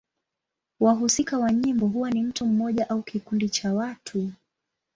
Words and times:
Wahusika 0.79 1.37
wa 1.39 1.51
nyimbo 1.51 1.87
huwa 1.87 2.11
ni 2.11 2.23
mtu 2.23 2.45
mmoja 2.45 2.89
au 2.89 3.03
kikundi 3.03 3.49
cha 3.49 3.73
watu. 3.73 4.31